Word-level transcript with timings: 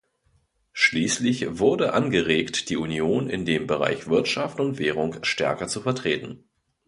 Schließlich 0.73 1.59
wurde 1.59 1.93
angeregt, 1.93 2.69
die 2.71 2.75
Union 2.77 3.29
in 3.29 3.45
dem 3.45 3.67
Bereich 3.67 4.07
Wirtschaft 4.07 4.59
und 4.59 4.79
Währung 4.79 5.23
stärker 5.23 5.67
zu 5.67 5.79
vertreten. 5.79 6.43